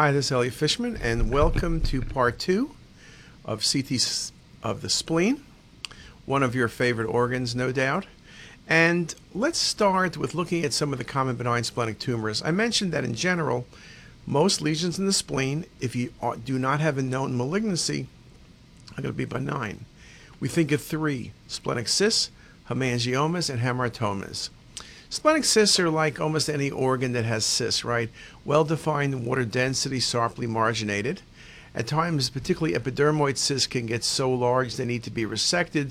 Hi, 0.00 0.12
this 0.12 0.28
is 0.28 0.32
Elliot 0.32 0.54
Fishman, 0.54 0.96
and 0.96 1.30
welcome 1.30 1.82
to 1.82 2.00
part 2.00 2.38
two 2.38 2.70
of 3.44 3.62
CT 3.70 4.32
of 4.62 4.80
the 4.80 4.88
spleen, 4.88 5.44
one 6.24 6.42
of 6.42 6.54
your 6.54 6.68
favorite 6.68 7.04
organs, 7.04 7.54
no 7.54 7.70
doubt. 7.70 8.06
And 8.66 9.14
let's 9.34 9.58
start 9.58 10.16
with 10.16 10.34
looking 10.34 10.64
at 10.64 10.72
some 10.72 10.94
of 10.94 10.98
the 10.98 11.04
common 11.04 11.36
benign 11.36 11.64
splenic 11.64 11.98
tumors. 11.98 12.42
I 12.42 12.50
mentioned 12.50 12.92
that 12.92 13.04
in 13.04 13.14
general, 13.14 13.66
most 14.24 14.62
lesions 14.62 14.98
in 14.98 15.04
the 15.04 15.12
spleen, 15.12 15.66
if 15.80 15.94
you 15.94 16.14
do 16.46 16.58
not 16.58 16.80
have 16.80 16.96
a 16.96 17.02
known 17.02 17.36
malignancy, 17.36 18.06
are 18.92 19.02
going 19.02 19.12
to 19.12 19.18
be 19.18 19.26
benign. 19.26 19.84
We 20.40 20.48
think 20.48 20.72
of 20.72 20.80
three 20.80 21.32
splenic 21.46 21.88
cysts, 21.88 22.30
hemangiomas, 22.70 23.50
and 23.50 23.60
hamartomas. 23.60 24.48
Splenic 25.12 25.42
cysts 25.42 25.80
are 25.80 25.90
like 25.90 26.20
almost 26.20 26.48
any 26.48 26.70
organ 26.70 27.10
that 27.14 27.24
has 27.24 27.44
cysts, 27.44 27.84
right? 27.84 28.10
Well 28.44 28.62
defined 28.62 29.26
water 29.26 29.44
density, 29.44 29.98
sharply 29.98 30.46
marginated. 30.46 31.22
At 31.74 31.88
times, 31.88 32.30
particularly 32.30 32.78
epidermoid 32.78 33.36
cysts 33.36 33.66
can 33.66 33.86
get 33.86 34.04
so 34.04 34.32
large 34.32 34.76
they 34.76 34.84
need 34.84 35.02
to 35.02 35.10
be 35.10 35.26
resected, 35.26 35.90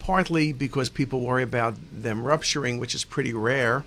partly 0.00 0.52
because 0.52 0.88
people 0.88 1.20
worry 1.20 1.44
about 1.44 1.76
them 1.92 2.24
rupturing, 2.24 2.80
which 2.80 2.92
is 2.92 3.04
pretty 3.04 3.32
rare, 3.32 3.84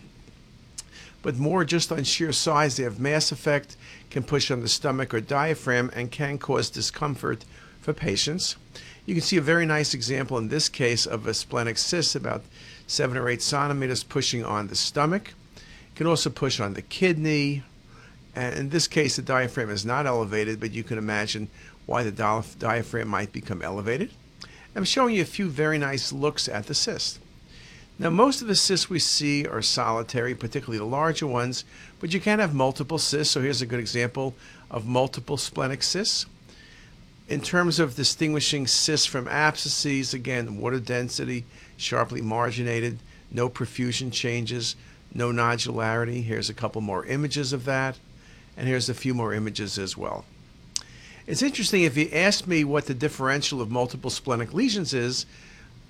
but 1.21 1.35
more 1.35 1.65
just 1.65 1.91
on 1.91 2.05
sheer 2.05 2.31
size. 2.31 2.77
They 2.77 2.83
have 2.83 3.01
mass 3.01 3.33
effect, 3.33 3.75
can 4.09 4.23
push 4.23 4.49
on 4.49 4.61
the 4.61 4.69
stomach 4.69 5.13
or 5.13 5.19
diaphragm, 5.19 5.91
and 5.93 6.09
can 6.09 6.37
cause 6.37 6.69
discomfort 6.69 7.43
for 7.83 7.93
patients. 7.93 8.55
You 9.05 9.13
can 9.13 9.21
see 9.21 9.37
a 9.37 9.41
very 9.41 9.65
nice 9.65 9.93
example 9.93 10.37
in 10.37 10.47
this 10.47 10.69
case 10.69 11.05
of 11.05 11.27
a 11.27 11.33
splenic 11.33 11.77
cyst, 11.77 12.15
about 12.15 12.43
seven 12.87 13.17
or 13.17 13.27
eight 13.27 13.41
centimeters, 13.41 14.03
pushing 14.03 14.43
on 14.43 14.67
the 14.67 14.75
stomach. 14.75 15.33
It 15.57 15.95
can 15.95 16.07
also 16.07 16.29
push 16.29 16.59
on 16.59 16.73
the 16.73 16.81
kidney. 16.81 17.63
And 18.35 18.55
in 18.55 18.69
this 18.69 18.87
case, 18.87 19.17
the 19.17 19.21
diaphragm 19.21 19.69
is 19.69 19.85
not 19.85 20.07
elevated, 20.07 20.59
but 20.59 20.71
you 20.71 20.83
can 20.83 20.97
imagine 20.97 21.49
why 21.85 22.03
the 22.03 22.43
diaphragm 22.57 23.09
might 23.09 23.33
become 23.33 23.61
elevated. 23.61 24.09
I'm 24.75 24.85
showing 24.85 25.15
you 25.15 25.21
a 25.21 25.25
few 25.25 25.49
very 25.49 25.77
nice 25.77 26.11
looks 26.11 26.47
at 26.47 26.65
the 26.65 26.73
cyst. 26.73 27.19
Now, 27.99 28.09
most 28.09 28.41
of 28.41 28.47
the 28.47 28.55
cysts 28.55 28.89
we 28.89 28.97
see 28.97 29.45
are 29.45 29.61
solitary, 29.61 30.33
particularly 30.33 30.79
the 30.79 30.85
larger 30.85 31.27
ones, 31.27 31.63
but 31.99 32.11
you 32.11 32.19
can 32.19 32.39
have 32.39 32.55
multiple 32.55 32.97
cysts. 32.97 33.33
So 33.33 33.41
here's 33.41 33.61
a 33.61 33.67
good 33.67 33.79
example 33.79 34.33
of 34.71 34.87
multiple 34.87 35.37
splenic 35.37 35.83
cysts. 35.83 36.25
In 37.29 37.39
terms 37.39 37.79
of 37.79 37.95
distinguishing 37.95 38.67
cysts 38.67 39.05
from 39.05 39.27
abscesses, 39.29 40.13
again, 40.13 40.57
water 40.57 40.79
density, 40.79 41.45
sharply 41.77 42.21
marginated, 42.21 42.99
no 43.31 43.49
perfusion 43.49 44.11
changes, 44.11 44.75
no 45.13 45.31
nodularity. 45.31 46.21
Here's 46.23 46.49
a 46.49 46.53
couple 46.53 46.81
more 46.81 47.05
images 47.05 47.53
of 47.53 47.65
that, 47.65 47.97
and 48.57 48.67
here's 48.67 48.89
a 48.89 48.93
few 48.93 49.13
more 49.13 49.33
images 49.33 49.79
as 49.79 49.95
well. 49.95 50.25
It's 51.25 51.41
interesting 51.41 51.83
if 51.83 51.95
you 51.95 52.09
ask 52.11 52.45
me 52.45 52.65
what 52.65 52.87
the 52.87 52.93
differential 52.93 53.61
of 53.61 53.71
multiple 53.71 54.09
splenic 54.09 54.53
lesions 54.53 54.93
is, 54.93 55.25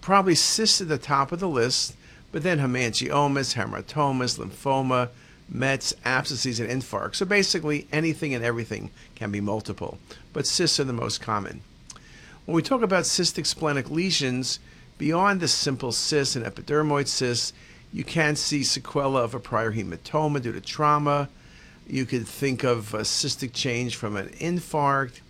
probably 0.02 0.36
cysts 0.36 0.81
at 0.81 0.88
the 0.88 1.00
top 1.00 1.31
of 1.31 1.40
the 1.40 1.50
list, 1.50 1.95
but 2.31 2.44
then 2.44 2.59
hemangiomas, 2.59 3.56
hamartomas, 3.56 4.38
lymphoma, 4.38 5.09
Mets, 5.50 5.94
abscesses, 6.06 6.59
and 6.59 6.70
infarcts. 6.70 7.16
So 7.16 7.25
basically, 7.25 7.88
anything 7.92 8.34
and 8.34 8.44
everything 8.44 8.92
can 9.16 9.31
be 9.31 9.42
multiple, 9.42 10.00
but 10.34 10.48
cysts 10.48 10.80
are 10.80 10.84
the 10.84 10.94
most 10.94 11.22
common. 11.22 11.62
When 12.45 12.56
we 12.56 12.62
talk 12.62 12.81
about 12.81 13.03
cystic 13.03 13.45
splenic 13.45 13.89
lesions, 13.89 14.59
beyond 14.98 15.40
the 15.40 15.48
simple 15.48 15.92
cysts 15.92 16.36
and 16.36 16.45
epidermoid 16.45 17.08
cysts, 17.08 17.53
you 17.94 18.03
can 18.03 18.35
see 18.35 18.62
sequela 18.62 19.24
of 19.24 19.34
a 19.34 19.40
prior 19.40 19.72
hematoma 19.72 20.41
due 20.41 20.52
to 20.52 20.59
trauma. 20.62 21.30
You 21.88 22.06
could 22.06 22.28
think 22.28 22.63
of 22.63 22.94
a 22.94 23.02
cystic 23.02 23.53
change 23.53 23.96
from 23.96 24.18
an 24.18 24.30
infarct. 24.30 25.22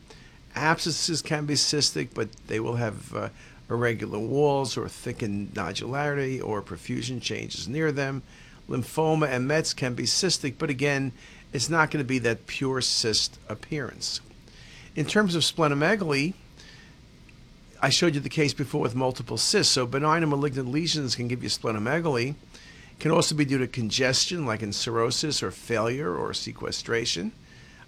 Abscesses 0.56 1.22
can 1.22 1.46
be 1.46 1.56
cystic, 1.56 2.10
but 2.14 2.30
they 2.48 2.60
will 2.60 2.78
have 2.78 3.14
uh, 3.14 3.30
irregular 3.70 4.20
walls 4.20 4.78
or 4.78 4.88
thickened 4.88 5.54
nodularity 5.54 6.42
or 6.44 6.62
perfusion 6.62 7.22
changes 7.22 7.68
near 7.68 7.92
them 7.92 8.24
lymphoma 8.70 9.28
and 9.28 9.48
Mets 9.48 9.74
can 9.74 9.94
be 9.94 10.04
cystic, 10.04 10.56
but 10.58 10.70
again, 10.70 11.12
it's 11.52 11.70
not 11.70 11.92
going 11.92 12.04
to 12.04 12.08
be 12.08 12.20
that 12.20 12.48
pure 12.48 12.82
cyst 12.82 13.38
appearance. 13.48 14.22
In 14.96 15.06
terms 15.06 15.34
of 15.34 15.42
splenomegaly, 15.42 16.36
I 17.82 17.90
showed 17.90 18.14
you 18.14 18.22
the 18.22 18.30
case 18.30 18.54
before 18.54 18.82
with 18.82 18.96
multiple 18.96 19.38
cysts. 19.38 19.74
So 19.74 19.88
benign 19.88 20.22
and 20.22 20.30
malignant 20.30 20.70
lesions 20.70 21.16
can 21.16 21.28
give 21.28 21.42
you 21.42 21.50
splenomegaly. 21.50 22.36
Can 23.00 23.10
also 23.10 23.34
be 23.34 23.44
due 23.44 23.58
to 23.58 23.68
congestion, 23.68 24.46
like 24.46 24.62
in 24.62 24.72
cirrhosis 24.72 25.42
or 25.42 25.50
failure 25.50 26.16
or 26.16 26.32
sequestration. 26.34 27.32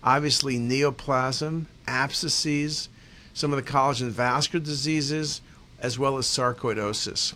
Obviously, 0.03 0.57
neoplasm, 0.57 1.67
abscesses, 1.87 2.89
some 3.33 3.53
of 3.53 3.63
the 3.63 3.71
collagen 3.71 4.09
vascular 4.09 4.63
diseases, 4.65 5.41
as 5.79 5.99
well 5.99 6.17
as 6.17 6.25
sarcoidosis. 6.25 7.33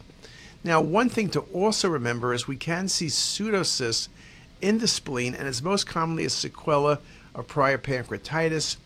Now, 0.63 0.81
one 0.81 1.09
thing 1.09 1.29
to 1.29 1.41
also 1.53 1.87
remember 1.89 2.33
is 2.33 2.47
we 2.47 2.57
can 2.57 2.87
see 2.87 3.05
pseudocysts 3.05 4.07
in 4.61 4.79
the 4.79 4.87
spleen, 4.87 5.35
and 5.35 5.47
it's 5.47 5.61
most 5.61 5.85
commonly 5.85 6.25
a 6.25 6.29
sequela 6.29 6.99
of 7.35 7.47
prior 7.47 7.77
pancreatitis. 7.77 8.77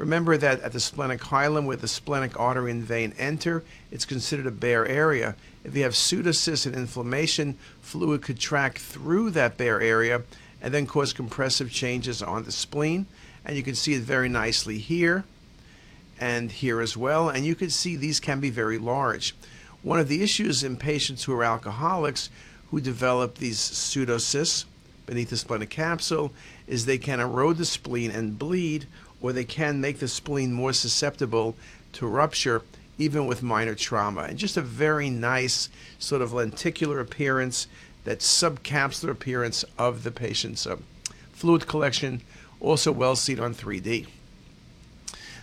Remember 0.00 0.38
that 0.38 0.62
at 0.62 0.72
the 0.72 0.80
splenic 0.80 1.20
hilum, 1.20 1.66
where 1.66 1.76
the 1.76 1.86
splenic 1.86 2.40
artery 2.40 2.70
and 2.70 2.82
vein 2.82 3.12
enter, 3.18 3.62
it's 3.90 4.06
considered 4.06 4.46
a 4.46 4.50
bare 4.50 4.88
area. 4.88 5.36
If 5.62 5.76
you 5.76 5.82
have 5.82 5.92
pseudocysts 5.92 6.64
and 6.64 6.74
inflammation, 6.74 7.58
fluid 7.82 8.22
could 8.22 8.38
track 8.38 8.78
through 8.78 9.32
that 9.32 9.58
bare 9.58 9.78
area 9.78 10.22
and 10.62 10.72
then 10.72 10.86
cause 10.86 11.12
compressive 11.12 11.70
changes 11.70 12.22
on 12.22 12.44
the 12.44 12.50
spleen. 12.50 13.04
And 13.44 13.58
you 13.58 13.62
can 13.62 13.74
see 13.74 13.92
it 13.92 14.00
very 14.00 14.30
nicely 14.30 14.78
here 14.78 15.24
and 16.18 16.50
here 16.50 16.80
as 16.80 16.96
well. 16.96 17.28
And 17.28 17.44
you 17.44 17.54
can 17.54 17.68
see 17.68 17.94
these 17.94 18.20
can 18.20 18.40
be 18.40 18.48
very 18.48 18.78
large. 18.78 19.34
One 19.82 20.00
of 20.00 20.08
the 20.08 20.22
issues 20.22 20.64
in 20.64 20.78
patients 20.78 21.24
who 21.24 21.34
are 21.34 21.44
alcoholics 21.44 22.30
who 22.70 22.80
develop 22.80 23.34
these 23.34 23.58
pseudocysts 23.58 24.64
beneath 25.04 25.28
the 25.28 25.36
splenic 25.36 25.68
capsule 25.68 26.32
is 26.66 26.86
they 26.86 26.96
can 26.96 27.20
erode 27.20 27.58
the 27.58 27.66
spleen 27.66 28.10
and 28.10 28.38
bleed, 28.38 28.86
or 29.20 29.32
they 29.32 29.44
can 29.44 29.80
make 29.80 29.98
the 29.98 30.08
spleen 30.08 30.52
more 30.52 30.72
susceptible 30.72 31.54
to 31.92 32.06
rupture 32.06 32.62
even 32.98 33.26
with 33.26 33.42
minor 33.42 33.74
trauma. 33.74 34.22
And 34.22 34.38
just 34.38 34.56
a 34.56 34.62
very 34.62 35.08
nice 35.08 35.68
sort 35.98 36.22
of 36.22 36.32
lenticular 36.32 37.00
appearance, 37.00 37.66
that 38.04 38.20
subcapsular 38.20 39.10
appearance 39.10 39.64
of 39.78 40.04
the 40.04 40.10
patient's 40.10 40.66
fluid 41.32 41.66
collection, 41.66 42.20
also 42.60 42.92
well 42.92 43.16
seen 43.16 43.40
on 43.40 43.54
3D. 43.54 44.06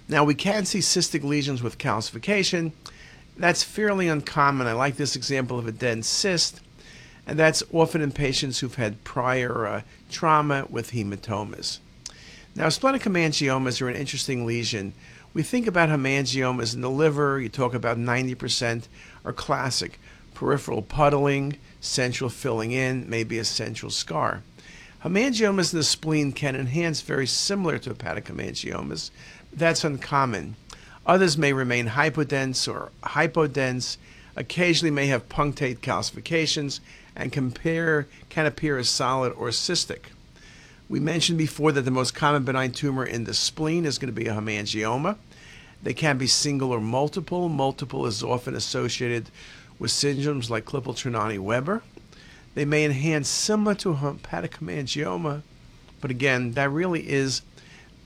Now 0.08 0.24
we 0.24 0.36
can 0.36 0.66
see 0.66 0.80
cystic 0.80 1.24
lesions 1.24 1.62
with 1.62 1.78
calcification. 1.78 2.72
That's 3.36 3.64
fairly 3.64 4.08
uncommon. 4.08 4.68
I 4.68 4.74
like 4.74 4.96
this 4.96 5.16
example 5.16 5.60
of 5.60 5.68
a 5.68 5.72
dense 5.72 6.08
cyst, 6.08 6.62
and 7.26 7.38
that's 7.38 7.64
often 7.74 8.02
in 8.02 8.12
patients 8.12 8.60
who've 8.60 8.76
had 8.76 9.04
prior 9.04 9.68
uh, 9.68 9.82
trauma 10.10 10.66
with 10.70 10.92
hematomas. 10.92 11.80
Now, 12.58 12.70
splenic 12.70 13.04
hemangiomas 13.04 13.84
are 13.84 13.88
an 13.88 13.96
interesting 13.96 14.44
lesion. 14.44 14.94
We 15.32 15.44
think 15.44 15.68
about 15.68 15.90
hemangiomas 15.90 16.74
in 16.74 16.82
the 16.82 16.90
liver, 16.90 17.40
you 17.40 17.50
talk 17.50 17.76
about 17.76 18.00
90% 18.00 18.88
are 19.24 19.32
classic 19.32 20.00
peripheral 20.34 20.82
puddling, 20.82 21.58
central 21.82 22.32
filling 22.32 22.72
in, 22.72 23.08
maybe 23.08 23.38
a 23.38 23.46
central 23.46 23.92
scar. 23.92 24.42
Hemangiomas 25.04 25.72
in 25.72 25.78
the 25.78 25.84
spleen 25.84 26.32
can 26.32 26.56
enhance 26.56 27.02
very 27.02 27.28
similar 27.28 27.78
to 27.78 27.92
hepatic 27.92 28.26
hemangiomas. 28.26 29.12
That's 29.54 29.84
uncommon. 29.84 30.56
Others 31.06 31.38
may 31.38 31.54
remain 31.54 31.90
hypodense 31.90 32.68
or 32.68 32.90
hypodense, 33.04 33.98
occasionally 34.36 34.90
may 34.90 35.06
have 35.06 35.30
punctate 35.30 35.82
calcifications, 35.82 36.80
and 37.16 37.32
compare, 37.32 38.08
can 38.30 38.48
appear 38.48 38.80
as 38.80 38.90
solid 38.90 39.34
or 39.34 39.50
cystic. 39.50 40.06
We 40.90 41.00
mentioned 41.02 41.38
before 41.38 41.74
that 41.74 41.82
the 41.82 41.92
most 41.92 42.16
common 42.16 42.44
benign 42.44 42.72
tumor 42.72 43.06
in 43.06 43.26
the 43.26 43.34
spleen 43.34 43.86
is 43.86 43.98
going 43.98 44.14
to 44.14 44.20
be 44.20 44.28
a 44.28 44.34
hemangioma. 44.34 45.18
They 45.84 45.94
can 45.94 46.18
be 46.18 46.28
single 46.28 46.72
or 46.72 46.80
multiple. 46.80 47.50
Multiple 47.50 48.06
is 48.06 48.24
often 48.24 48.56
associated 48.56 49.30
with 49.80 49.92
syndromes 49.92 50.50
like 50.50 50.66
Klippel-Trenaunay-Weber. 50.66 51.84
They 52.56 52.66
may 52.66 52.86
enhance 52.86 53.28
similar 53.28 53.76
to 53.76 53.96
hepatic 53.96 54.58
hemangioma, 54.58 55.44
but 56.02 56.10
again, 56.10 56.54
that 56.54 56.72
really 56.72 57.08
is 57.08 57.42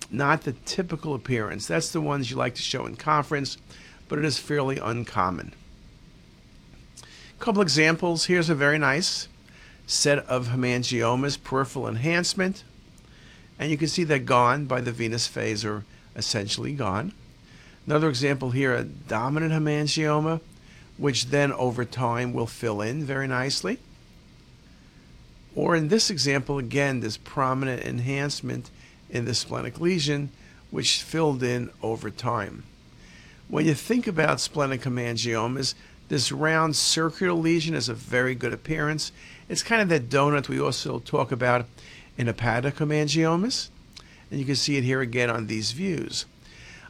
not 0.09 0.41
the 0.41 0.53
typical 0.65 1.13
appearance. 1.13 1.67
That's 1.67 1.91
the 1.91 2.01
ones 2.01 2.29
you 2.29 2.35
like 2.35 2.55
to 2.55 2.61
show 2.61 2.85
in 2.85 2.95
conference, 2.97 3.57
but 4.09 4.19
it 4.19 4.25
is 4.25 4.37
fairly 4.39 4.77
uncommon. 4.77 5.53
A 7.01 7.43
couple 7.43 7.61
examples. 7.61 8.25
Here's 8.25 8.49
a 8.49 8.55
very 8.55 8.77
nice 8.77 9.29
set 9.87 10.19
of 10.19 10.47
hemangiomas, 10.49 11.41
peripheral 11.41 11.87
enhancement, 11.87 12.63
and 13.61 13.69
you 13.69 13.77
can 13.77 13.87
see 13.87 14.03
that 14.05 14.25
gone 14.25 14.65
by 14.65 14.81
the 14.81 14.91
venous 14.91 15.27
phase 15.27 15.63
or 15.63 15.85
essentially 16.15 16.73
gone. 16.73 17.13
Another 17.85 18.09
example 18.09 18.49
here, 18.49 18.73
a 18.73 18.83
dominant 18.83 19.53
hemangioma, 19.53 20.41
which 20.97 21.27
then 21.27 21.53
over 21.53 21.85
time 21.85 22.33
will 22.33 22.47
fill 22.47 22.81
in 22.81 23.03
very 23.05 23.27
nicely. 23.27 23.77
Or 25.55 25.75
in 25.75 25.89
this 25.89 26.09
example, 26.09 26.57
again, 26.57 27.01
this 27.01 27.17
prominent 27.17 27.83
enhancement 27.83 28.71
in 29.11 29.25
the 29.25 29.35
splenic 29.35 29.79
lesion, 29.79 30.31
which 30.71 31.03
filled 31.03 31.43
in 31.43 31.69
over 31.83 32.09
time. 32.09 32.63
When 33.47 33.67
you 33.67 33.75
think 33.75 34.07
about 34.07 34.41
splenic 34.41 34.81
hemangiomas, 34.81 35.75
this 36.09 36.31
round 36.31 36.75
circular 36.75 37.33
lesion 37.33 37.75
is 37.75 37.89
a 37.89 37.93
very 37.93 38.33
good 38.33 38.53
appearance. 38.53 39.11
It's 39.47 39.61
kind 39.61 39.83
of 39.83 39.89
that 39.89 40.09
donut 40.09 40.49
we 40.49 40.59
also 40.59 40.97
talk 40.97 41.31
about 41.31 41.67
in 42.21 42.27
hepatic 42.27 42.75
hemangiomas. 42.75 43.69
And 44.29 44.39
you 44.39 44.45
can 44.45 44.55
see 44.55 44.77
it 44.77 44.83
here 44.83 45.01
again 45.01 45.29
on 45.29 45.47
these 45.47 45.71
views. 45.73 46.25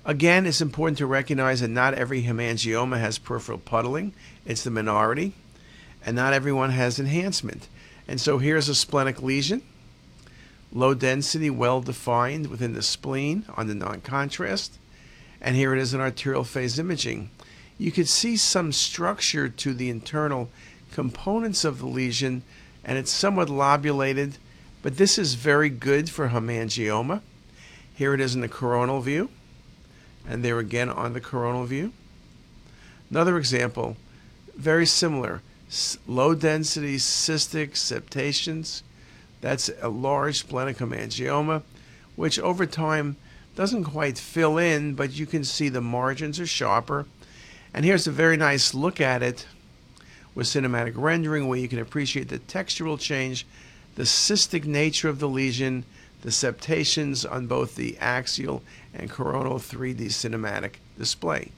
Again, 0.05 0.45
it's 0.45 0.61
important 0.61 0.97
to 0.97 1.05
recognize 1.05 1.61
that 1.61 1.69
not 1.69 1.93
every 1.93 2.23
hemangioma 2.23 2.99
has 2.99 3.17
peripheral 3.17 3.57
puddling. 3.57 4.13
It's 4.45 4.63
the 4.63 4.71
minority. 4.71 5.33
And 6.05 6.15
not 6.15 6.33
everyone 6.33 6.71
has 6.71 6.99
enhancement. 6.99 7.67
And 8.07 8.19
so 8.19 8.39
here's 8.39 8.67
a 8.67 8.75
splenic 8.75 9.21
lesion. 9.21 9.61
Low 10.73 10.93
density, 10.93 11.49
well 11.49 11.81
defined 11.81 12.47
within 12.47 12.73
the 12.73 12.81
spleen 12.81 13.45
on 13.55 13.67
the 13.67 13.75
non 13.75 14.01
contrast. 14.01 14.77
And 15.39 15.55
here 15.55 15.73
it 15.73 15.79
is 15.79 15.93
in 15.93 16.01
arterial 16.01 16.43
phase 16.43 16.77
imaging. 16.77 17.29
You 17.77 17.91
could 17.91 18.07
see 18.07 18.37
some 18.37 18.71
structure 18.71 19.49
to 19.49 19.73
the 19.73 19.89
internal 19.89 20.49
components 20.91 21.63
of 21.63 21.79
the 21.79 21.87
lesion, 21.87 22.43
and 22.83 22.97
it's 22.97 23.11
somewhat 23.11 23.49
lobulated, 23.49 24.37
but 24.81 24.97
this 24.97 25.17
is 25.17 25.35
very 25.35 25.69
good 25.69 26.09
for 26.09 26.29
hemangioma. 26.29 27.21
Here 27.93 28.13
it 28.13 28.19
is 28.19 28.35
in 28.35 28.41
the 28.41 28.47
coronal 28.47 29.01
view, 29.01 29.29
and 30.27 30.43
there 30.43 30.59
again 30.59 30.89
on 30.89 31.13
the 31.13 31.21
coronal 31.21 31.65
view. 31.65 31.93
Another 33.09 33.37
example, 33.37 33.97
very 34.55 34.85
similar, 34.85 35.41
low 36.07 36.33
density 36.33 36.97
cystic 36.97 37.75
septations. 37.75 38.83
That's 39.41 39.69
a 39.81 39.89
large 39.89 40.39
splenic 40.39 40.77
hemangioma, 40.77 41.63
which 42.15 42.39
over 42.39 42.65
time 42.65 43.17
doesn't 43.55 43.83
quite 43.83 44.17
fill 44.17 44.57
in, 44.57 44.95
but 44.95 45.11
you 45.11 45.25
can 45.25 45.43
see 45.43 45.69
the 45.69 45.81
margins 45.81 46.39
are 46.39 46.47
sharper. 46.47 47.05
And 47.73 47.85
here's 47.85 48.07
a 48.07 48.11
very 48.11 48.37
nice 48.37 48.73
look 48.73 49.01
at 49.01 49.21
it 49.21 49.45
with 50.33 50.47
cinematic 50.47 50.93
rendering 50.95 51.47
where 51.47 51.59
you 51.59 51.67
can 51.67 51.79
appreciate 51.79 52.29
the 52.29 52.39
textural 52.39 52.99
change, 52.99 53.45
the 53.95 54.03
cystic 54.03 54.65
nature 54.65 55.09
of 55.09 55.19
the 55.19 55.29
lesion, 55.29 55.85
the 56.21 56.31
septations 56.31 57.25
on 57.25 57.47
both 57.47 57.75
the 57.75 57.97
axial 57.99 58.61
and 58.93 59.09
coronal 59.09 59.57
3D 59.57 60.05
cinematic 60.07 60.73
display. 60.97 61.51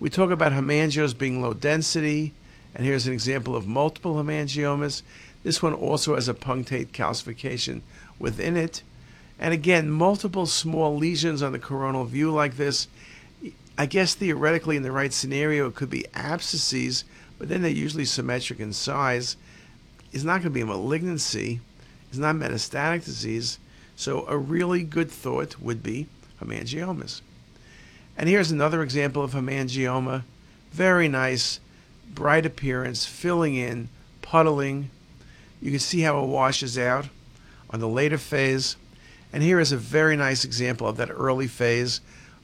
We 0.00 0.10
talk 0.10 0.30
about 0.30 0.52
hemangios 0.52 1.16
being 1.16 1.42
low 1.42 1.54
density, 1.54 2.32
and 2.74 2.86
here's 2.86 3.06
an 3.06 3.12
example 3.12 3.56
of 3.56 3.66
multiple 3.66 4.14
hemangiomas. 4.14 5.02
This 5.42 5.62
one 5.62 5.74
also 5.74 6.14
has 6.14 6.28
a 6.28 6.34
punctate 6.34 6.88
calcification 6.88 7.80
within 8.18 8.56
it. 8.56 8.82
And 9.38 9.54
again, 9.54 9.90
multiple 9.90 10.46
small 10.46 10.96
lesions 10.96 11.42
on 11.42 11.52
the 11.52 11.58
coronal 11.58 12.04
view 12.04 12.30
like 12.30 12.56
this. 12.56 12.88
I 13.76 13.86
guess 13.86 14.14
theoretically, 14.14 14.76
in 14.76 14.82
the 14.82 14.92
right 14.92 15.12
scenario, 15.12 15.68
it 15.68 15.76
could 15.76 15.90
be 15.90 16.06
abscesses, 16.14 17.04
but 17.38 17.48
then 17.48 17.62
they're 17.62 17.70
usually 17.70 18.04
symmetric 18.04 18.58
in 18.58 18.72
size. 18.72 19.36
It's 20.12 20.24
not 20.24 20.34
going 20.34 20.42
to 20.44 20.50
be 20.50 20.60
a 20.60 20.66
malignancy. 20.66 21.60
It's 22.08 22.18
not 22.18 22.36
metastatic 22.36 23.04
disease. 23.04 23.58
So 23.96 24.26
a 24.26 24.38
really 24.38 24.82
good 24.82 25.10
thought 25.10 25.60
would 25.60 25.82
be 25.82 26.06
hemangiomas. 26.40 27.20
And 28.16 28.28
here's 28.28 28.50
another 28.50 28.82
example 28.82 29.22
of 29.22 29.32
hemangioma. 29.32 30.22
Very 30.72 31.08
nice, 31.08 31.60
bright 32.08 32.46
appearance, 32.46 33.06
filling 33.06 33.54
in, 33.54 33.88
puddling. 34.22 34.90
You 35.60 35.70
can 35.70 35.80
see 35.80 36.00
how 36.00 36.22
it 36.22 36.26
washes 36.26 36.78
out 36.78 37.06
on 37.70 37.80
the 37.80 37.88
later 37.88 38.18
phase. 38.18 38.76
And 39.32 39.42
here 39.42 39.60
is 39.60 39.72
a 39.72 39.76
very 39.76 40.16
nice 40.16 40.44
example 40.44 40.88
of 40.88 40.96
that 40.96 41.10
early 41.10 41.46
phase 41.46 42.00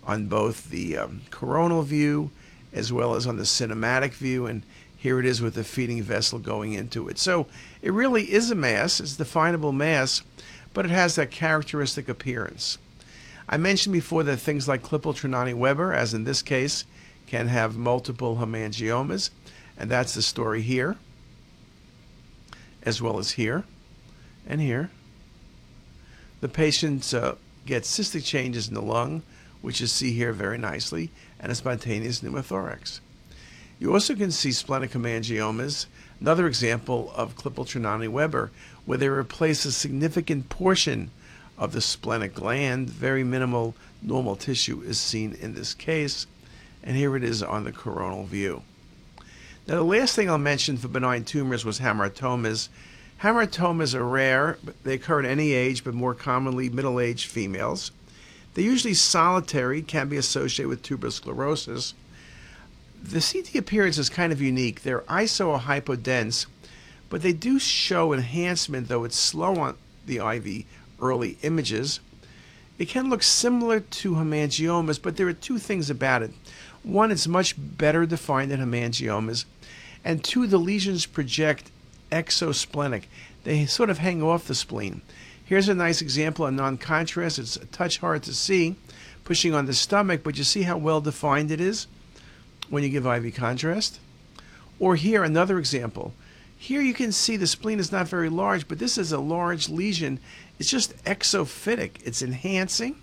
on 0.06 0.26
both 0.26 0.70
the 0.70 0.98
um, 0.98 1.22
coronal 1.30 1.82
view 1.82 2.30
as 2.72 2.92
well 2.92 3.14
as 3.14 3.26
on 3.26 3.36
the 3.36 3.44
cinematic 3.44 4.12
view. 4.12 4.46
And 4.46 4.62
here 5.04 5.20
it 5.20 5.26
is 5.26 5.42
with 5.42 5.52
the 5.52 5.62
feeding 5.62 6.02
vessel 6.02 6.38
going 6.38 6.72
into 6.72 7.10
it. 7.10 7.18
So 7.18 7.46
it 7.82 7.92
really 7.92 8.32
is 8.32 8.50
a 8.50 8.54
mass, 8.54 9.00
it's 9.00 9.16
definable 9.16 9.70
mass, 9.70 10.22
but 10.72 10.86
it 10.86 10.90
has 10.90 11.16
that 11.16 11.30
characteristic 11.30 12.08
appearance. 12.08 12.78
I 13.46 13.58
mentioned 13.58 13.92
before 13.92 14.22
that 14.22 14.38
things 14.38 14.66
like 14.66 14.82
Klippel 14.82 15.14
Trenaunay 15.14 15.52
Weber, 15.52 15.92
as 15.92 16.14
in 16.14 16.24
this 16.24 16.40
case, 16.40 16.86
can 17.26 17.48
have 17.48 17.76
multiple 17.76 18.36
hemangiomas, 18.36 19.28
and 19.76 19.90
that's 19.90 20.14
the 20.14 20.22
story 20.22 20.62
here, 20.62 20.96
as 22.82 23.02
well 23.02 23.18
as 23.18 23.32
here 23.32 23.64
and 24.46 24.58
here. 24.58 24.88
The 26.40 26.48
patient 26.48 27.12
uh, 27.12 27.34
get 27.66 27.82
cystic 27.82 28.24
changes 28.24 28.68
in 28.68 28.74
the 28.74 28.80
lung, 28.80 29.22
which 29.60 29.82
you 29.82 29.86
see 29.86 30.14
here 30.14 30.32
very 30.32 30.56
nicely, 30.56 31.10
and 31.38 31.52
a 31.52 31.54
spontaneous 31.54 32.20
pneumothorax. 32.22 33.00
You 33.78 33.92
also 33.92 34.14
can 34.14 34.30
see 34.30 34.52
splenic 34.52 34.92
hemangiomas, 34.92 35.86
another 36.20 36.46
example 36.46 37.12
of 37.16 37.36
Klippel 37.36 37.66
Trenaunay 37.66 38.08
Weber, 38.08 38.50
where 38.86 38.98
they 38.98 39.08
replace 39.08 39.64
a 39.64 39.72
significant 39.72 40.48
portion 40.48 41.10
of 41.58 41.72
the 41.72 41.80
splenic 41.80 42.34
gland. 42.34 42.88
Very 42.88 43.24
minimal 43.24 43.74
normal 44.00 44.36
tissue 44.36 44.82
is 44.82 44.98
seen 44.98 45.36
in 45.40 45.54
this 45.54 45.74
case, 45.74 46.26
and 46.82 46.96
here 46.96 47.16
it 47.16 47.24
is 47.24 47.42
on 47.42 47.64
the 47.64 47.72
coronal 47.72 48.24
view. 48.24 48.62
Now, 49.66 49.76
the 49.76 49.82
last 49.82 50.14
thing 50.14 50.30
I'll 50.30 50.38
mention 50.38 50.76
for 50.76 50.88
benign 50.88 51.24
tumors 51.24 51.64
was 51.64 51.80
hamartomas. 51.80 52.68
Hamartomas 53.22 53.94
are 53.94 54.04
rare. 54.04 54.58
They 54.84 54.94
occur 54.94 55.20
at 55.20 55.24
any 55.24 55.52
age, 55.52 55.82
but 55.82 55.94
more 55.94 56.14
commonly 56.14 56.68
middle 56.68 57.00
aged 57.00 57.30
females. 57.30 57.90
They're 58.52 58.64
usually 58.64 58.94
solitary, 58.94 59.82
can 59.82 60.08
be 60.08 60.16
associated 60.16 60.68
with 60.68 60.82
tuberous 60.82 61.16
sclerosis. 61.16 61.94
The 63.06 63.20
CT 63.20 63.54
appearance 63.56 63.98
is 63.98 64.08
kind 64.08 64.32
of 64.32 64.40
unique. 64.40 64.82
They're 64.82 65.02
iso 65.02 65.60
hypodense, 65.60 66.46
but 67.10 67.20
they 67.20 67.34
do 67.34 67.58
show 67.58 68.14
enhancement, 68.14 68.88
though 68.88 69.04
it's 69.04 69.18
slow 69.18 69.56
on 69.56 69.76
the 70.06 70.16
IV 70.16 70.64
early 71.02 71.36
images. 71.42 72.00
It 72.78 72.88
can 72.88 73.10
look 73.10 73.22
similar 73.22 73.80
to 73.80 74.14
hemangiomas, 74.14 75.00
but 75.00 75.16
there 75.16 75.28
are 75.28 75.34
two 75.34 75.58
things 75.58 75.90
about 75.90 76.22
it. 76.22 76.32
One, 76.82 77.12
it's 77.12 77.28
much 77.28 77.54
better 77.58 78.06
defined 78.06 78.50
than 78.50 78.60
hemangiomas, 78.60 79.44
and 80.02 80.24
two, 80.24 80.46
the 80.46 80.58
lesions 80.58 81.04
project 81.04 81.70
exosplenic. 82.10 83.06
They 83.44 83.66
sort 83.66 83.90
of 83.90 83.98
hang 83.98 84.22
off 84.22 84.48
the 84.48 84.54
spleen. 84.54 85.02
Here's 85.44 85.68
a 85.68 85.74
nice 85.74 86.00
example 86.00 86.46
of 86.46 86.54
non-contrast. 86.54 87.38
It's 87.38 87.56
a 87.56 87.66
touch 87.66 87.98
hard 87.98 88.22
to 88.22 88.32
see, 88.32 88.76
pushing 89.24 89.54
on 89.54 89.66
the 89.66 89.74
stomach, 89.74 90.22
but 90.24 90.38
you 90.38 90.44
see 90.44 90.62
how 90.62 90.78
well 90.78 91.02
defined 91.02 91.50
it 91.50 91.60
is 91.60 91.86
when 92.70 92.82
you 92.82 92.88
give 92.88 93.06
IV 93.06 93.34
contrast? 93.34 94.00
Or 94.78 94.96
here, 94.96 95.22
another 95.22 95.58
example. 95.58 96.14
Here 96.56 96.80
you 96.80 96.94
can 96.94 97.12
see 97.12 97.36
the 97.36 97.46
spleen 97.46 97.78
is 97.78 97.92
not 97.92 98.08
very 98.08 98.28
large, 98.28 98.68
but 98.68 98.78
this 98.78 98.96
is 98.96 99.12
a 99.12 99.18
large 99.18 99.68
lesion. 99.68 100.18
It's 100.58 100.70
just 100.70 100.96
exophytic. 101.04 101.92
It's 102.04 102.22
enhancing. 102.22 102.96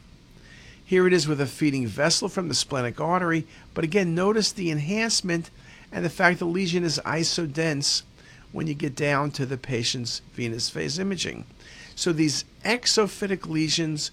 Here 0.84 1.08
it 1.08 1.14
is 1.14 1.28
with 1.28 1.40
a 1.40 1.46
feeding 1.46 1.88
vessel 1.88 2.28
from 2.28 2.50
the 2.50 2.54
splenic 2.54 3.00
artery, 3.00 3.48
but 3.74 3.86
again, 3.86 4.14
notice 4.14 4.52
the 4.52 4.72
enhancement 4.72 5.50
and 5.92 6.04
the 6.04 6.10
fact 6.10 6.40
the 6.40 6.46
lesion 6.46 6.84
is 6.84 7.00
isodense 7.06 8.04
when 8.52 8.68
you 8.68 8.74
get 8.74 8.96
down 8.96 9.32
to 9.32 9.46
the 9.46 9.58
patient's 9.58 10.22
venous 10.34 10.70
phase 10.70 11.00
imaging. 11.00 11.46
So 11.96 12.12
these 12.12 12.44
exophytic 12.66 13.48
lesions, 13.48 14.12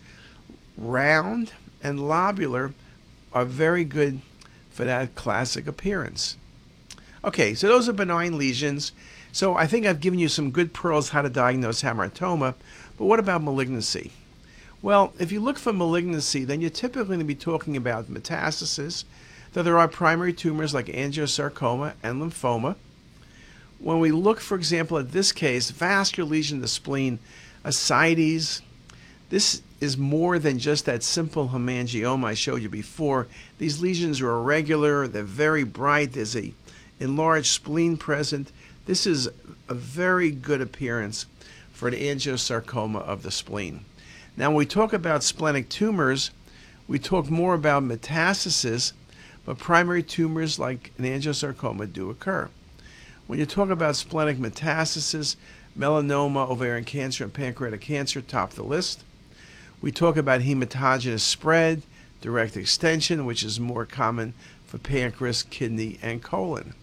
round 0.76 1.52
and 1.82 1.98
lobular, 1.98 2.74
are 3.32 3.44
very 3.44 3.84
good 3.84 4.20
for 4.78 4.84
that 4.84 5.16
classic 5.16 5.66
appearance. 5.66 6.36
Okay, 7.24 7.52
so 7.52 7.66
those 7.66 7.88
are 7.88 7.92
benign 7.92 8.38
lesions. 8.38 8.92
So 9.32 9.56
I 9.56 9.66
think 9.66 9.84
I've 9.84 9.98
given 9.98 10.20
you 10.20 10.28
some 10.28 10.52
good 10.52 10.72
pearls 10.72 11.08
how 11.08 11.22
to 11.22 11.28
diagnose 11.28 11.82
hamartoma, 11.82 12.54
but 12.96 13.04
what 13.04 13.18
about 13.18 13.42
malignancy? 13.42 14.12
Well, 14.80 15.14
if 15.18 15.32
you 15.32 15.40
look 15.40 15.58
for 15.58 15.72
malignancy, 15.72 16.44
then 16.44 16.60
you're 16.60 16.70
typically 16.70 17.08
going 17.08 17.18
to 17.18 17.24
be 17.24 17.34
talking 17.34 17.76
about 17.76 18.06
metastasis, 18.06 19.02
though 19.52 19.64
there 19.64 19.80
are 19.80 19.88
primary 19.88 20.32
tumors 20.32 20.72
like 20.72 20.86
angiosarcoma 20.86 21.94
and 22.00 22.22
lymphoma. 22.22 22.76
When 23.80 23.98
we 23.98 24.12
look, 24.12 24.38
for 24.38 24.54
example, 24.54 24.96
at 24.98 25.10
this 25.10 25.32
case, 25.32 25.72
vascular 25.72 26.30
lesion 26.30 26.60
the 26.60 26.68
spleen, 26.68 27.18
ascites, 27.64 28.62
this 29.28 29.60
is 29.80 29.96
more 29.96 30.38
than 30.38 30.58
just 30.58 30.84
that 30.86 31.02
simple 31.02 31.48
hemangioma 31.48 32.24
I 32.24 32.34
showed 32.34 32.62
you 32.62 32.68
before. 32.68 33.28
These 33.58 33.80
lesions 33.80 34.20
are 34.20 34.30
irregular, 34.30 35.06
they're 35.06 35.22
very 35.22 35.64
bright, 35.64 36.12
there's 36.12 36.36
a 36.36 36.52
enlarged 37.00 37.46
spleen 37.46 37.96
present. 37.96 38.50
This 38.86 39.06
is 39.06 39.28
a 39.68 39.74
very 39.74 40.30
good 40.30 40.60
appearance 40.60 41.26
for 41.72 41.88
an 41.88 41.94
angiosarcoma 41.94 43.02
of 43.02 43.22
the 43.22 43.30
spleen. 43.30 43.84
Now, 44.36 44.50
when 44.50 44.56
we 44.56 44.66
talk 44.66 44.92
about 44.92 45.22
splenic 45.22 45.68
tumors, 45.68 46.30
we 46.88 46.98
talk 46.98 47.30
more 47.30 47.54
about 47.54 47.84
metastasis, 47.84 48.92
but 49.44 49.58
primary 49.58 50.02
tumors 50.02 50.58
like 50.58 50.92
an 50.98 51.04
angiosarcoma 51.04 51.92
do 51.92 52.10
occur. 52.10 52.48
When 53.26 53.38
you 53.38 53.46
talk 53.46 53.70
about 53.70 53.94
splenic 53.94 54.38
metastasis, 54.38 55.36
melanoma, 55.78 56.50
ovarian 56.50 56.84
cancer, 56.84 57.24
and 57.24 57.32
pancreatic 57.32 57.80
cancer 57.80 58.20
top 58.20 58.50
the 58.52 58.62
list. 58.62 59.04
We 59.80 59.92
talk 59.92 60.16
about 60.16 60.40
hematogenous 60.40 61.20
spread, 61.20 61.82
direct 62.20 62.56
extension, 62.56 63.24
which 63.24 63.44
is 63.44 63.60
more 63.60 63.86
common 63.86 64.34
for 64.66 64.78
pancreas, 64.78 65.44
kidney, 65.44 65.98
and 66.02 66.22
colon. 66.22 66.74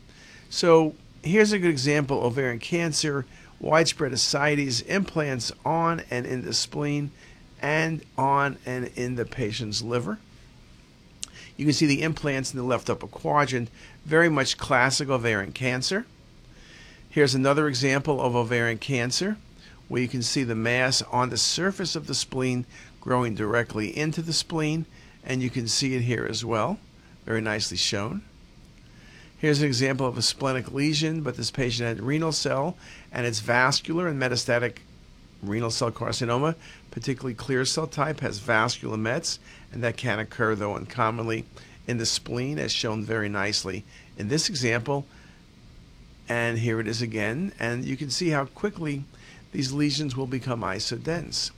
So 0.49 0.95
here's 1.21 1.51
a 1.51 1.59
good 1.59 1.69
example 1.69 2.19
ovarian 2.19 2.59
cancer, 2.59 3.25
widespread 3.59 4.13
ascites, 4.13 4.81
implants 4.81 5.51
on 5.65 6.03
and 6.09 6.25
in 6.25 6.43
the 6.45 6.53
spleen 6.53 7.11
and 7.61 8.01
on 8.17 8.57
and 8.65 8.91
in 8.95 9.15
the 9.15 9.25
patient's 9.25 9.81
liver. 9.81 10.19
You 11.57 11.65
can 11.65 11.73
see 11.73 11.85
the 11.85 12.01
implants 12.01 12.53
in 12.53 12.59
the 12.59 12.65
left 12.65 12.89
upper 12.89 13.07
quadrant, 13.07 13.69
very 14.05 14.29
much 14.29 14.57
classic 14.57 15.09
ovarian 15.09 15.51
cancer. 15.51 16.05
Here's 17.09 17.35
another 17.35 17.67
example 17.67 18.21
of 18.21 18.35
ovarian 18.35 18.77
cancer, 18.77 19.37
where 19.87 20.01
you 20.01 20.07
can 20.07 20.21
see 20.21 20.43
the 20.43 20.55
mass 20.55 21.01
on 21.03 21.29
the 21.29 21.37
surface 21.37 21.95
of 21.95 22.07
the 22.07 22.15
spleen 22.15 22.65
growing 23.01 23.35
directly 23.35 23.95
into 23.95 24.21
the 24.21 24.33
spleen, 24.33 24.85
and 25.23 25.41
you 25.43 25.49
can 25.49 25.67
see 25.67 25.95
it 25.95 26.01
here 26.01 26.25
as 26.29 26.43
well, 26.43 26.79
very 27.25 27.41
nicely 27.41 27.77
shown. 27.77 28.23
Here's 29.37 29.61
an 29.61 29.67
example 29.67 30.07
of 30.07 30.17
a 30.17 30.23
splenic 30.23 30.71
lesion, 30.71 31.21
but 31.21 31.37
this 31.37 31.51
patient 31.51 31.87
had 31.87 32.01
renal 32.01 32.31
cell, 32.31 32.77
and 33.11 33.27
it's 33.27 33.41
vascular 33.41 34.07
and 34.07 34.19
metastatic 34.19 34.77
renal 35.43 35.69
cell 35.69 35.91
carcinoma, 35.91 36.55
particularly 36.89 37.35
clear 37.35 37.65
cell 37.65 37.85
type, 37.85 38.21
has 38.21 38.39
vascular 38.39 38.97
mets, 38.97 39.39
and 39.71 39.83
that 39.83 39.97
can 39.97 40.17
occur, 40.17 40.55
though 40.55 40.75
uncommonly, 40.75 41.45
in 41.87 41.97
the 41.97 42.05
spleen, 42.05 42.57
as 42.57 42.71
shown 42.71 43.03
very 43.03 43.29
nicely 43.29 43.83
in 44.17 44.29
this 44.29 44.49
example. 44.49 45.05
And 46.27 46.57
here 46.57 46.79
it 46.79 46.87
is 46.87 47.03
again, 47.03 47.51
and 47.59 47.85
you 47.85 47.97
can 47.97 48.09
see 48.09 48.29
how 48.29 48.45
quickly 48.45 49.03
these 49.55 49.71
lesions 49.71 50.17
will 50.17 50.27
become 50.27 50.63
isodense. 50.63 51.49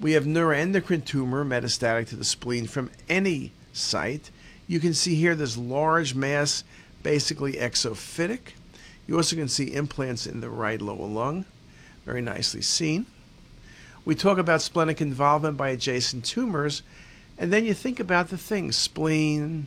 We 0.00 0.12
have 0.12 0.26
neuroendocrine 0.26 1.04
tumor 1.04 1.44
metastatic 1.44 2.06
to 2.10 2.16
the 2.16 2.24
spleen 2.24 2.68
from 2.68 2.88
any 3.08 3.50
site. 3.72 4.30
You 4.68 4.78
can 4.78 4.94
see 4.94 5.16
here 5.16 5.34
this 5.34 5.56
large 5.56 6.14
mass, 6.14 6.62
basically 7.02 7.54
exophytic. 7.54 8.52
You 9.08 9.16
also 9.16 9.34
can 9.34 9.48
see 9.48 9.74
implants 9.74 10.24
in 10.24 10.40
the 10.40 10.48
right 10.48 10.80
lower 10.80 11.08
lung, 11.08 11.46
very 12.04 12.22
nicely 12.22 12.62
seen. 12.62 13.06
We 14.04 14.14
talk 14.14 14.38
about 14.38 14.62
splenic 14.62 15.00
involvement 15.00 15.56
by 15.56 15.70
adjacent 15.70 16.24
tumors, 16.24 16.82
and 17.36 17.52
then 17.52 17.64
you 17.64 17.74
think 17.74 17.98
about 17.98 18.28
the 18.28 18.38
things. 18.38 18.76
Spleen 18.76 19.66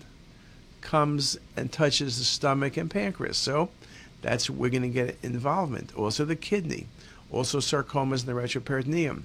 comes 0.79 1.37
and 1.57 1.73
touches 1.73 2.19
the 2.19 2.23
stomach 2.23 2.77
and 2.77 2.89
pancreas. 2.89 3.37
So 3.37 3.69
that's 4.21 4.49
where 4.49 4.59
we're 4.59 4.69
going 4.69 4.83
to 4.83 4.87
get 4.87 5.17
involvement. 5.21 5.93
Also 5.97 6.23
the 6.23 6.37
kidney. 6.37 6.87
Also 7.31 7.59
sarcomas 7.59 8.21
in 8.21 8.25
the 8.27 8.41
retroperitoneum. 8.41 9.23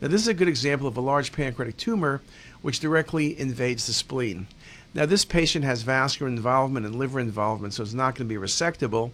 Now 0.00 0.08
this 0.08 0.22
is 0.22 0.28
a 0.28 0.34
good 0.34 0.48
example 0.48 0.88
of 0.88 0.96
a 0.96 1.00
large 1.00 1.32
pancreatic 1.32 1.76
tumor 1.76 2.22
which 2.62 2.80
directly 2.80 3.38
invades 3.38 3.86
the 3.86 3.92
spleen. 3.92 4.46
Now 4.94 5.06
this 5.06 5.24
patient 5.24 5.64
has 5.64 5.82
vascular 5.82 6.30
involvement 6.30 6.86
and 6.86 6.96
liver 6.96 7.20
involvement, 7.20 7.74
so 7.74 7.82
it's 7.82 7.92
not 7.92 8.14
going 8.14 8.28
to 8.28 8.34
be 8.34 8.40
resectable. 8.40 9.12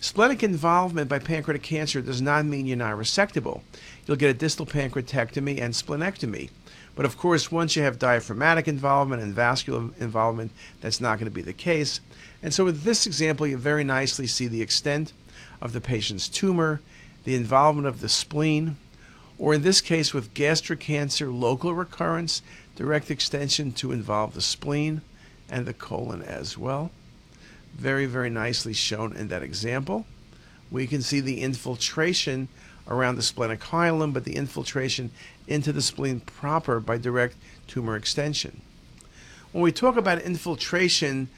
Splenic 0.00 0.42
involvement 0.42 1.08
by 1.08 1.20
pancreatic 1.20 1.62
cancer 1.62 2.00
does 2.00 2.20
not 2.20 2.44
mean 2.44 2.66
you're 2.66 2.76
not 2.76 2.96
resectable. 2.96 3.60
You'll 4.04 4.16
get 4.16 4.30
a 4.30 4.34
distal 4.34 4.66
pancreatectomy 4.66 5.60
and 5.60 5.72
splenectomy. 5.74 6.50
But 6.96 7.06
of 7.06 7.16
course, 7.16 7.52
once 7.52 7.76
you 7.76 7.82
have 7.82 7.98
diaphragmatic 7.98 8.66
involvement 8.66 9.22
and 9.22 9.32
vascular 9.32 9.90
involvement, 10.00 10.50
that's 10.80 11.00
not 11.00 11.18
going 11.18 11.30
to 11.30 11.34
be 11.34 11.40
the 11.40 11.52
case. 11.52 12.00
And 12.42 12.52
so 12.52 12.64
with 12.64 12.82
this 12.82 13.06
example, 13.06 13.46
you 13.46 13.56
very 13.56 13.84
nicely 13.84 14.26
see 14.26 14.48
the 14.48 14.60
extent 14.60 15.12
of 15.60 15.72
the 15.72 15.80
patient's 15.80 16.28
tumor, 16.28 16.80
the 17.24 17.34
involvement 17.34 17.86
of 17.86 18.00
the 18.00 18.08
spleen, 18.08 18.76
or 19.38 19.54
in 19.54 19.62
this 19.62 19.80
case 19.80 20.12
with 20.12 20.34
gastric 20.34 20.80
cancer, 20.80 21.28
local 21.28 21.74
recurrence, 21.74 22.42
direct 22.76 23.10
extension 23.10 23.72
to 23.72 23.92
involve 23.92 24.34
the 24.34 24.40
spleen 24.40 25.02
and 25.48 25.66
the 25.66 25.74
colon 25.74 26.22
as 26.22 26.56
well 26.56 26.90
very, 27.74 28.06
very 28.06 28.30
nicely 28.30 28.72
shown 28.72 29.16
in 29.16 29.28
that 29.28 29.42
example. 29.42 30.06
We 30.70 30.86
can 30.86 31.02
see 31.02 31.20
the 31.20 31.40
infiltration 31.40 32.48
around 32.88 33.16
the 33.16 33.22
splenic 33.22 33.60
hilum, 33.60 34.12
but 34.12 34.24
the 34.24 34.36
infiltration 34.36 35.10
into 35.46 35.72
the 35.72 35.82
spleen 35.82 36.20
proper 36.20 36.80
by 36.80 36.98
direct 36.98 37.36
tumor 37.66 37.96
extension. 37.96 38.60
When 39.52 39.62
we 39.62 39.72
talk 39.72 39.96
about 39.96 40.22
infiltration, 40.22 41.28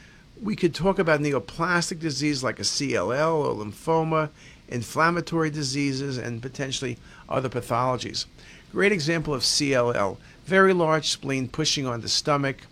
we 0.41 0.57
could 0.57 0.75
talk 0.75 0.99
about 0.99 1.21
neoplastic 1.21 2.01
disease 2.01 2.43
like 2.43 2.59
a 2.59 2.63
CLL 2.63 3.35
or 3.35 3.65
lymphoma, 3.65 4.31
inflammatory 4.75 5.51
diseases, 5.51 6.19
and 6.19 6.43
potentially 6.43 6.99
other 7.29 7.49
pathologies. 7.49 8.27
Great 8.73 8.93
example 8.93 9.33
of 9.33 9.43
CLL, 9.43 10.17
very 10.45 10.73
large 10.73 11.11
spleen 11.11 11.49
pushing 11.49 11.87
on 11.87 12.01
the 12.01 12.09
stomach. 12.09 12.67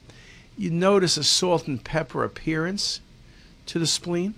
You 0.59 0.71
notice 0.71 1.16
a 1.16 1.25
salt 1.25 1.68
and 1.68 1.82
pepper 1.82 2.25
appearance 2.25 3.00
to 3.66 3.78
the 3.78 3.87
spleen. 3.87 4.35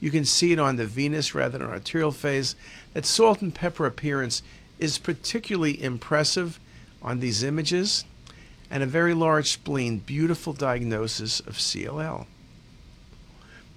You 0.00 0.10
can 0.10 0.24
see 0.24 0.52
it 0.52 0.58
on 0.58 0.76
the 0.76 0.86
venous 0.86 1.34
rather 1.34 1.58
than 1.58 1.68
arterial 1.68 2.12
phase. 2.12 2.56
That 2.94 3.04
salt 3.04 3.42
and 3.42 3.54
pepper 3.54 3.84
appearance 3.84 4.42
is 4.78 4.96
particularly 4.96 5.82
impressive 5.82 6.58
on 7.02 7.20
these 7.20 7.42
images 7.42 8.04
and 8.70 8.82
a 8.82 8.86
very 8.86 9.14
large 9.14 9.50
spleen, 9.50 9.98
beautiful 9.98 10.52
diagnosis 10.52 11.40
of 11.40 11.54
CLL. 11.54 12.26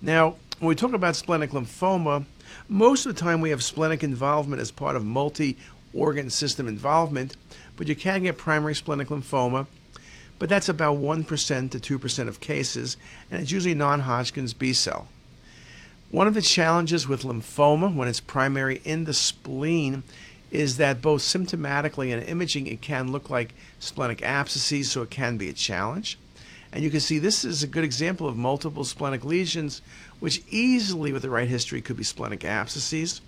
Now, 0.02 0.36
when 0.62 0.70
we 0.70 0.76
talk 0.76 0.94
about 0.94 1.18
splenic 1.18 1.52
lymphoma, 1.52 2.24
most 2.70 3.06
of 3.06 3.14
the 3.14 3.20
time 3.20 3.42
we 3.42 3.50
have 3.50 3.62
splenic 3.62 4.04
involvement 4.04 4.62
as 4.62 4.72
part 4.72 4.96
of 4.96 5.04
multi 5.04 5.58
organ 5.94 6.30
system 6.30 6.68
involvement, 6.68 7.36
but 7.76 7.88
you 7.88 7.96
can 7.96 8.24
get 8.24 8.38
primary 8.38 8.76
splenic 8.76 9.10
lymphoma 9.10 9.68
but 10.42 10.50
that's 10.50 10.70
about 10.70 10.98
1% 10.98 11.70
to 11.70 12.00
2% 12.00 12.28
of 12.28 12.40
cases, 12.40 12.98
and 13.30 13.44
it's 13.44 13.52
usually 13.52 13.76
non 13.76 14.00
Hodgkin's 14.00 14.56
B 14.56 14.74
cell. 14.74 15.08
One 16.10 16.26
of 16.26 16.34
the 16.34 16.42
challenges 16.42 17.08
with 17.08 17.22
lymphoma 17.22 17.94
when 17.94 18.08
it's 18.08 18.20
primary 18.20 18.82
in 18.84 19.04
the 19.04 19.14
spleen 19.14 20.02
is 20.50 20.78
that 20.78 21.00
both 21.00 21.22
symptomatically 21.22 22.12
and 22.12 22.28
imaging 22.28 22.66
it 22.66 22.82
can 22.82 23.12
look 23.12 23.30
like 23.30 23.54
splenic 23.80 24.24
abscesses, 24.24 24.90
so 24.92 25.04
it 25.04 25.12
can 25.12 25.38
be 25.38 25.48
a 25.48 25.54
challenge. 25.54 26.18
And 26.72 26.84
you 26.84 26.90
can 26.90 27.00
see 27.00 27.20
this 27.20 27.44
is 27.44 27.64
a 27.64 27.68
good 27.68 27.84
example 27.84 28.28
of 28.28 28.38
multiple 28.38 28.84
splenic 28.84 29.26
lesions, 29.26 29.82
which 30.20 30.42
easily, 30.50 31.12
with 31.12 31.22
the 31.22 31.30
right 31.30 31.50
history, 31.50 31.82
could 31.82 31.98
be 31.98 32.04
splenic 32.04 32.46
abscesses, 32.46 33.22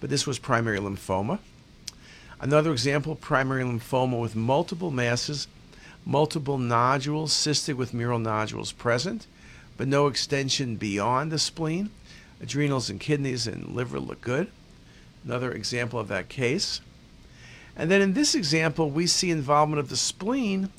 but 0.00 0.08
this 0.08 0.26
was 0.26 0.38
primary 0.38 0.78
lymphoma. 0.78 1.38
Another 2.40 2.72
example, 2.72 3.14
primary 3.14 3.64
lymphoma 3.64 4.18
with 4.18 4.34
multiple 4.34 4.90
masses 4.90 5.46
multiple 6.04 6.58
nodules, 6.58 7.32
cystic 7.32 7.74
with 7.74 7.94
mural 7.94 8.18
nodules 8.18 8.72
present, 8.72 9.26
but 9.76 9.88
no 9.88 10.06
extension 10.06 10.76
beyond 10.76 11.30
the 11.30 11.38
spleen. 11.38 11.90
Adrenals 12.42 12.88
and 12.88 13.00
kidneys 13.00 13.46
and 13.46 13.74
liver 13.74 14.00
look 14.00 14.20
good. 14.20 14.50
Another 15.24 15.52
example 15.52 15.98
of 15.98 16.08
that 16.08 16.28
case. 16.28 16.80
And 17.76 17.90
then 17.90 18.00
in 18.00 18.14
this 18.14 18.34
example, 18.34 18.90
we 18.90 19.06
see 19.06 19.30
involvement 19.30 19.78
of 19.78 19.88
the 19.88 19.96
spleen, 19.96 20.70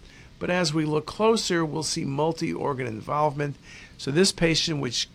but 0.42 0.50
as 0.50 0.74
we 0.74 0.86
look 0.86 1.06
closer, 1.06 1.64
we'll 1.64 1.84
see 1.84 2.04
multi 2.04 2.52
organ 2.52 2.88
involvement. 2.88 3.56
So 4.00 4.10
this 4.10 4.32
patient, 4.32 4.82
which 4.82 5.08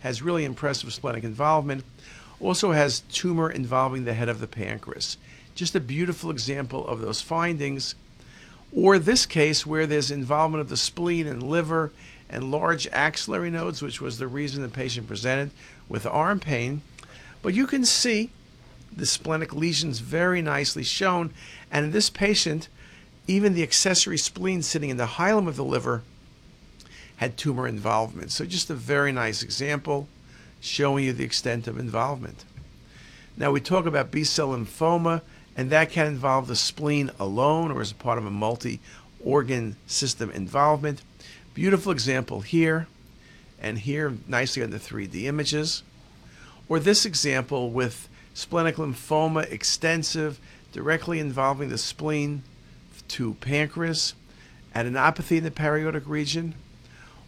has 0.00 0.22
really 0.22 0.44
impressive 0.44 0.92
splenic 0.92 1.24
involvement, 1.24 1.82
also 2.38 2.70
has 2.70 3.00
tumor 3.10 3.50
involving 3.50 4.04
the 4.04 4.14
head 4.14 4.28
of 4.28 4.38
the 4.38 4.46
pancreas. 4.46 5.16
Just 5.56 5.74
a 5.74 5.80
beautiful 5.80 6.30
example 6.30 6.86
of 6.86 7.00
those 7.00 7.20
findings 7.20 7.96
or 8.72 9.00
this 9.00 9.26
case 9.26 9.66
where 9.66 9.84
there's 9.84 10.12
involvement 10.12 10.60
of 10.60 10.68
the 10.68 10.76
spleen 10.76 11.26
and 11.26 11.42
liver 11.42 11.90
and 12.30 12.52
large 12.52 12.86
axillary 12.92 13.50
nodes, 13.50 13.82
which 13.82 14.00
was 14.00 14.18
the 14.18 14.28
reason 14.28 14.62
the 14.62 14.68
patient 14.68 15.08
presented 15.08 15.50
with 15.88 16.06
arm 16.06 16.38
pain. 16.38 16.82
But 17.42 17.54
you 17.54 17.66
can 17.66 17.84
see 17.84 18.30
the 18.92 19.06
splenic 19.06 19.52
lesions 19.52 19.98
very 19.98 20.40
nicely 20.40 20.84
shown. 20.84 21.34
And 21.68 21.86
in 21.86 21.90
this 21.90 22.10
patient, 22.10 22.68
even 23.26 23.54
the 23.54 23.62
accessory 23.62 24.18
spleen 24.18 24.62
sitting 24.62 24.90
in 24.90 24.96
the 24.96 25.06
hilum 25.06 25.46
of 25.46 25.56
the 25.56 25.64
liver 25.64 26.02
had 27.16 27.36
tumor 27.36 27.68
involvement. 27.68 28.32
So 28.32 28.44
just 28.44 28.70
a 28.70 28.74
very 28.74 29.12
nice 29.12 29.42
example 29.42 30.08
showing 30.60 31.04
you 31.04 31.12
the 31.12 31.24
extent 31.24 31.66
of 31.66 31.78
involvement. 31.78 32.44
Now 33.36 33.52
we 33.52 33.60
talk 33.60 33.86
about 33.86 34.10
B 34.10 34.24
cell 34.24 34.48
lymphoma 34.48 35.22
and 35.56 35.70
that 35.70 35.90
can 35.90 36.06
involve 36.06 36.46
the 36.46 36.56
spleen 36.56 37.10
alone 37.18 37.70
or 37.70 37.80
as 37.80 37.92
a 37.92 37.96
part 37.96 38.18
of 38.18 38.26
a 38.26 38.30
multi 38.30 38.80
organ 39.24 39.76
system 39.86 40.30
involvement. 40.30 41.02
Beautiful 41.54 41.92
example 41.92 42.40
here 42.40 42.86
and 43.60 43.78
here, 43.78 44.14
nicely 44.26 44.62
on 44.62 44.70
the 44.70 44.78
3D 44.78 45.24
images. 45.24 45.82
Or 46.68 46.80
this 46.80 47.06
example 47.06 47.70
with 47.70 48.08
splenic 48.34 48.76
lymphoma 48.76 49.50
extensive, 49.50 50.40
directly 50.72 51.20
involving 51.20 51.68
the 51.68 51.78
spleen 51.78 52.42
to 53.12 53.34
pancreas, 53.34 54.14
adenopathy 54.74 55.38
in 55.38 55.44
the 55.44 55.50
periaortic 55.50 56.06
region. 56.06 56.54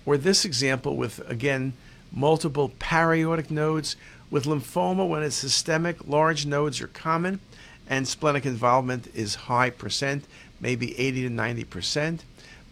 Or 0.06 0.16
this 0.16 0.44
example 0.44 0.96
with, 0.96 1.18
again, 1.30 1.72
multiple 2.12 2.70
paraortic 2.78 3.50
nodes. 3.50 3.96
With 4.30 4.44
lymphoma, 4.44 5.08
when 5.08 5.22
it's 5.22 5.36
systemic, 5.36 6.06
large 6.06 6.46
nodes 6.46 6.80
are 6.80 6.88
common 6.88 7.40
and 7.88 8.08
splenic 8.08 8.46
involvement 8.46 9.08
is 9.14 9.34
high 9.34 9.70
percent, 9.70 10.24
maybe 10.60 10.98
80 10.98 11.22
to 11.22 11.30
90 11.30 11.64
percent. 11.64 12.24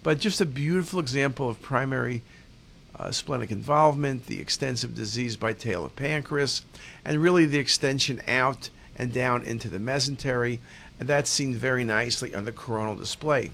But 0.03 0.19
just 0.19 0.41
a 0.41 0.47
beautiful 0.47 0.99
example 0.99 1.49
of 1.49 1.63
primary 1.63 2.23
uh, 2.99 3.11
splenic 3.11 3.51
involvement, 3.51 4.27
the 4.27 4.41
extensive 4.41 4.95
disease 4.95 5.37
by 5.37 5.53
tail 5.53 5.85
of 5.85 5.97
pancreas, 5.97 6.63
and 7.05 7.23
really 7.23 7.47
the 7.47 7.59
extension 7.59 8.21
out 8.27 8.71
and 8.97 9.13
down 9.13 9.43
into 9.43 9.69
the 9.69 9.79
mesentery. 9.79 10.59
And 11.03 11.09
that's 11.09 11.31
seen 11.31 11.57
very 11.57 11.83
nicely 11.83 12.33
on 12.33 12.45
the 12.45 12.53
coronal 12.53 12.95
display. 12.95 13.51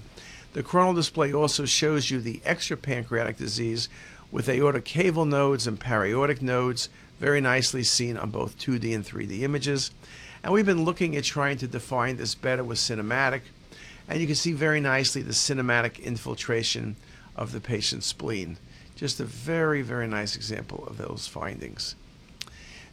The 0.53 0.61
coronal 0.61 0.93
display 0.93 1.33
also 1.33 1.65
shows 1.65 2.11
you 2.11 2.21
the 2.21 2.41
extrapancreatic 2.45 3.37
disease 3.37 3.89
with 4.31 4.47
aortic 4.47 4.85
caval 4.85 5.27
nodes 5.27 5.65
and 5.65 5.79
paraortic 5.79 6.43
nodes, 6.43 6.89
very 7.19 7.41
nicely 7.41 7.81
seen 7.81 8.17
on 8.17 8.29
both 8.29 8.59
2D 8.59 8.93
and 8.93 9.03
3D 9.03 9.41
images. 9.41 9.89
And 10.43 10.53
we've 10.53 10.63
been 10.63 10.85
looking 10.85 11.15
at 11.15 11.23
trying 11.23 11.57
to 11.57 11.67
define 11.67 12.17
this 12.17 12.35
better 12.35 12.63
with 12.63 12.77
cinematic. 12.77 13.41
And 14.07 14.21
you 14.21 14.27
can 14.27 14.35
see 14.35 14.51
very 14.51 14.79
nicely 14.79 15.23
the 15.23 15.31
cinematic 15.31 16.03
infiltration 16.03 16.97
of 17.35 17.51
the 17.51 17.59
patient's 17.59 18.05
spleen. 18.05 18.59
Just 18.95 19.19
a 19.19 19.25
very, 19.25 19.81
very 19.81 20.07
nice 20.07 20.35
example 20.35 20.83
of 20.85 20.99
those 20.99 21.25
findings. 21.25 21.95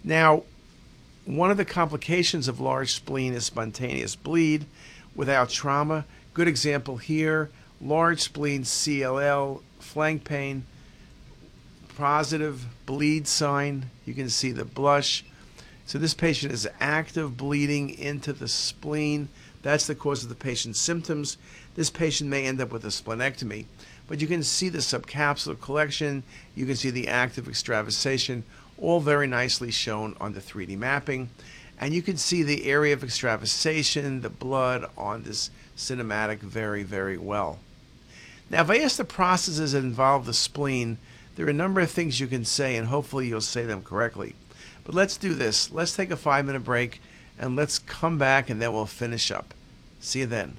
Now, 0.03 0.45
one 1.27 1.51
of 1.51 1.57
the 1.57 1.65
complications 1.65 2.49
of 2.49 2.61
large 2.61 2.95
spleen 2.95 3.35
is 3.35 3.45
spontaneous 3.45 4.15
bleed 4.15 4.65
without 5.15 5.51
trauma. 5.51 6.05
Good 6.33 6.49
example 6.49 6.97
here 6.97 7.51
large 7.81 8.23
spleen 8.23 8.63
CLL, 8.63 9.61
flank 9.79 10.25
pain, 10.25 10.65
positive 11.97 12.65
bleed 12.87 13.27
sign. 13.27 13.91
You 14.05 14.15
can 14.15 14.31
see 14.31 14.53
the 14.53 14.65
blush. 14.65 15.25
So 15.85 15.99
this 15.99 16.15
patient 16.15 16.53
is 16.53 16.69
active 16.81 17.37
bleeding 17.37 17.91
into 17.91 18.33
the 18.33 18.49
spleen. 18.49 19.29
That's 19.63 19.87
the 19.87 19.95
cause 19.95 20.23
of 20.23 20.29
the 20.29 20.35
patient's 20.35 20.81
symptoms. 20.81 21.39
This 21.75 21.91
patient 21.91 22.31
may 22.31 22.47
end 22.47 22.61
up 22.61 22.73
with 22.73 22.85
a 22.85 22.89
splenectomy, 22.89 23.67
but 24.09 24.21
you 24.21 24.27
can 24.27 24.43
see 24.43 24.69
the 24.69 24.79
subcapsular 24.79 25.61
collection. 25.61 26.23
You 26.55 26.67
can 26.67 26.77
see 26.77 26.91
the 26.91 27.09
active 27.09 27.49
extravasation, 27.49 28.45
all 28.79 29.01
very 29.01 29.27
nicely 29.27 29.71
shown 29.71 30.17
on 30.21 30.35
the 30.35 30.41
3D 30.41 30.77
mapping. 30.77 31.31
And 31.79 31.93
you 31.95 32.03
can 32.03 32.17
see 32.17 32.43
the 32.43 32.65
area 32.65 32.95
of 32.95 33.05
extravasation, 33.05 34.23
the 34.23 34.31
blood 34.31 34.89
on 34.97 35.25
this 35.25 35.51
cinematic 35.77 36.39
very, 36.39 36.83
very 36.83 37.19
well. 37.19 37.59
Now, 38.49 38.63
if 38.63 38.71
I 38.71 38.79
ask 38.79 38.97
the 38.97 39.05
processes 39.05 39.73
that 39.73 39.79
involve 39.79 40.25
the 40.25 40.33
spleen, 40.33 40.99
there 41.35 41.47
are 41.47 41.51
a 41.51 41.55
number 41.55 41.81
of 41.81 41.91
things 41.91 42.21
you 42.21 42.27
can 42.27 42.45
say, 42.45 42.77
and 42.77 42.89
hopefully 42.89 43.29
you'll 43.29 43.41
say 43.41 43.65
them 43.65 43.83
correctly. 43.83 44.35
But 44.85 44.95
let's 44.95 45.17
do 45.17 45.35
this. 45.35 45.71
Let's 45.71 45.95
take 45.95 46.11
a 46.11 46.17
five 46.17 46.47
minute 46.47 46.65
break 46.65 47.03
and 47.39 47.57
let's 47.57 47.79
come 47.79 48.19
back 48.19 48.49
and 48.49 48.63
then 48.63 48.73
we'll 48.73 48.87
finish 48.87 49.31
up. 49.31 49.53
See 50.01 50.21
you 50.21 50.27
then. 50.27 50.57